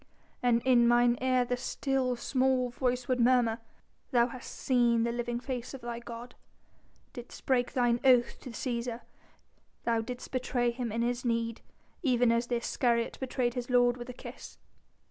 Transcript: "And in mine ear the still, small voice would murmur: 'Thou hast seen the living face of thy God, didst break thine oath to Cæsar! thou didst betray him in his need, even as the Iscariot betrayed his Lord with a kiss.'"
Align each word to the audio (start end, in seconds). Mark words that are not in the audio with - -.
"And 0.41 0.63
in 0.63 0.87
mine 0.87 1.15
ear 1.21 1.45
the 1.45 1.55
still, 1.55 2.15
small 2.15 2.71
voice 2.71 3.07
would 3.07 3.19
murmur: 3.19 3.59
'Thou 4.09 4.29
hast 4.29 4.49
seen 4.51 5.03
the 5.03 5.11
living 5.11 5.39
face 5.39 5.75
of 5.75 5.81
thy 5.81 5.99
God, 5.99 6.33
didst 7.13 7.45
break 7.45 7.73
thine 7.73 7.99
oath 8.03 8.39
to 8.39 8.49
Cæsar! 8.49 9.01
thou 9.83 10.01
didst 10.01 10.31
betray 10.31 10.71
him 10.71 10.91
in 10.91 11.03
his 11.03 11.23
need, 11.23 11.61
even 12.01 12.31
as 12.31 12.47
the 12.47 12.55
Iscariot 12.55 13.19
betrayed 13.19 13.53
his 13.53 13.69
Lord 13.69 13.95
with 13.95 14.09
a 14.09 14.13
kiss.'" 14.13 14.57